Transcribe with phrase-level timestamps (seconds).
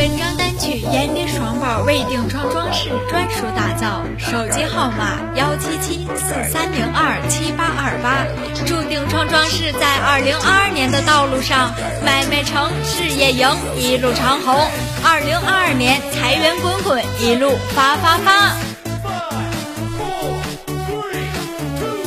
[0.00, 8.24] 本张单曲严妮爽宝为顶创装饰专属打造，手机号码幺七七四三零二七八二八。
[8.64, 14.54] 祝顶创装饰在二零二二年的道路上买卖成，事业赢，一路长虹。
[15.04, 18.56] 二零二二年财源滚滚，一路发发发。
[20.64, 21.28] Three,
[21.78, 21.99] two,